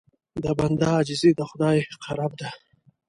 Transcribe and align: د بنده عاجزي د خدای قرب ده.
د 0.43 0.45
بنده 0.59 0.87
عاجزي 0.95 1.31
د 1.35 1.41
خدای 1.49 1.77
قرب 2.03 2.31
ده. 2.41 2.49